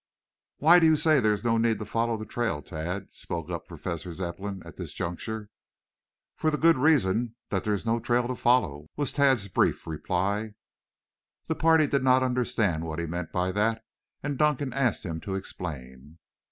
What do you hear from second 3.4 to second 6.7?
up Professor Zepplin at this juncture. "For the